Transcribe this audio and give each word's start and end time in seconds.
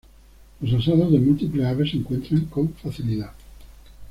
Los 0.61 0.73
asados 0.73 1.11
de 1.11 1.19
múltiples 1.19 1.63
aves 1.63 1.91
se 1.91 1.97
encuentran 1.97 2.45
con 2.45 2.73
facilidad. 2.73 3.33